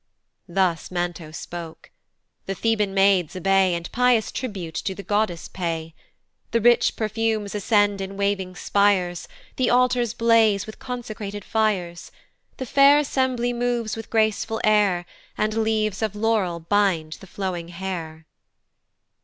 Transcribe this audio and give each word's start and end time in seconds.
Thus 0.49 0.89
Manto 0.89 1.29
spoke. 1.29 1.91
The 2.47 2.55
Theban 2.55 2.91
maids 2.95 3.35
obey, 3.35 3.75
And 3.75 3.91
pious 3.91 4.31
tribute 4.31 4.73
to 4.73 4.95
the 4.95 5.03
goddess 5.03 5.47
pay. 5.47 5.93
The 6.49 6.59
rich 6.59 6.95
perfumes 6.95 7.53
ascend 7.53 8.01
in 8.01 8.17
waving 8.17 8.55
spires, 8.55 9.27
And 9.59 9.69
altars 9.69 10.15
blaze 10.15 10.65
with 10.65 10.79
consecrated 10.79 11.45
fires; 11.45 12.11
The 12.57 12.65
fair 12.65 12.97
assembly 12.97 13.53
moves 13.53 13.95
with 13.95 14.09
graceful 14.09 14.59
air, 14.63 15.05
And 15.37 15.53
leaves 15.63 16.01
of 16.01 16.15
laurel 16.15 16.59
bind 16.61 17.17
the 17.19 17.27
flowing 17.27 17.67
hair. 17.67 18.25